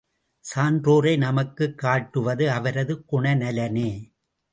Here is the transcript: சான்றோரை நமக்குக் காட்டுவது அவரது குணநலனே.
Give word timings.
சான்றோரை 0.55 1.17
நமக்குக் 1.17 1.77
காட்டுவது 1.77 2.51
அவரது 2.51 3.03
குணநலனே. 3.11 4.11